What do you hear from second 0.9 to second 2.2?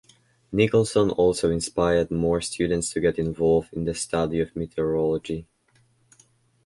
also inspired